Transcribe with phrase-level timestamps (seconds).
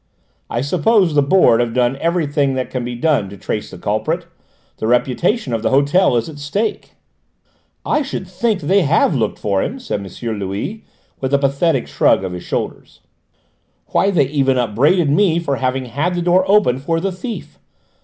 [0.49, 4.25] I suppose the Board have done everything that can be done to trace the culprit?
[4.77, 6.93] The reputation of the hotel is at stake."
[7.85, 10.39] "I should think they have looked for him!" said M.
[10.39, 10.83] Louis,
[11.19, 13.01] with a pathetic shrug of his shoulders.
[13.89, 17.59] "Why, they even upbraided me for having had the door opened for the thief!